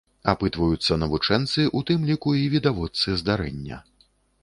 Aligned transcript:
Апытваюцца 0.31 0.97
навучэнцы, 1.03 1.67
у 1.81 1.83
тым 1.91 2.09
ліку 2.13 2.35
і 2.43 2.51
відавочцы 2.57 3.19
здарэння. 3.25 3.83